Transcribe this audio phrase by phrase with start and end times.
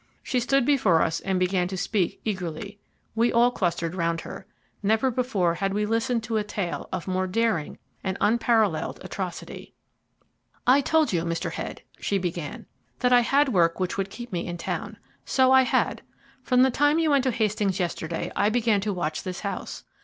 [0.23, 2.79] She stood before us and began to speak eagerly.
[3.13, 4.47] We all clustered round her.
[4.81, 9.75] Never before had we listened to a tale of more daring and unparalleled atrocity.
[10.65, 11.51] "I told you, Mr.
[11.51, 12.65] Head," she began,
[13.01, 14.97] "that I had work which would keep me in town.
[15.23, 16.01] So I had.
[16.41, 19.83] From the time you went to Hastings yesterday I began to watch this house.